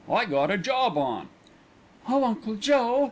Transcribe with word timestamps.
"I 0.09 0.25
got 0.25 0.49
a 0.49 0.57
job 0.57 0.97
on." 0.97 1.29
"Oh, 2.09 2.23
Uncle 2.25 2.55
Joe!" 2.55 2.97